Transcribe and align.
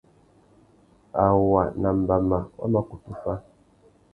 Awa 1.23 1.63
nà 1.81 1.89
mbama 1.99 2.37
wa 2.57 2.65
mà 2.73 2.79
kutu 2.87 3.11
fá. 3.21 3.33